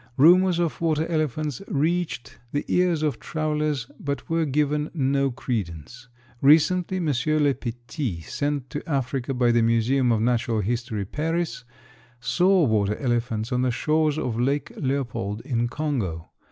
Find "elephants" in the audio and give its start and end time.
1.05-1.61, 12.97-13.51